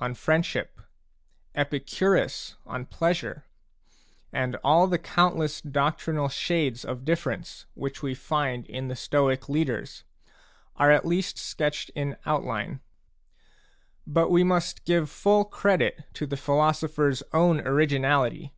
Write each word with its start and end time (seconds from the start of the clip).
by 0.00 0.06
INTRODUCTION 0.06 0.24
Friendship, 0.24 0.80
Epicurus 1.54 2.54
on 2.64 2.86
Pleasure, 2.86 3.44
and 4.32 4.56
all 4.64 4.86
the 4.86 4.96
count 4.98 5.36
less 5.36 5.60
doctrinal 5.60 6.30
shades 6.30 6.86
of 6.86 7.04
difference 7.04 7.66
which 7.74 8.00
we 8.02 8.14
find 8.14 8.64
in 8.64 8.88
the 8.88 8.96
Stoic 8.96 9.46
leaders, 9.50 10.04
are 10.76 10.90
at 10.90 11.04
least 11.04 11.36
sketched 11.36 11.90
in 11.90 12.16
outline. 12.24 12.80
But 14.06 14.30
we 14.30 14.42
must 14.42 14.86
give 14.86 15.10
full 15.10 15.44
credit 15.44 16.04
to 16.14 16.26
the 16.26 16.38
philosophers 16.38 17.22
own 17.34 17.60
originality. 17.60 18.54